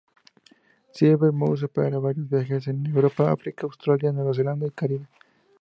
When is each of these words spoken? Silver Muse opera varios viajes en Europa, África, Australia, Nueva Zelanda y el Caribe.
Silver 0.95 1.31
Muse 1.31 1.65
opera 1.67 1.99
varios 1.99 2.27
viajes 2.27 2.67
en 2.67 2.87
Europa, 2.87 3.31
África, 3.31 3.67
Australia, 3.67 4.11
Nueva 4.11 4.33
Zelanda 4.33 4.65
y 4.65 4.69
el 4.69 4.73
Caribe. 4.73 5.07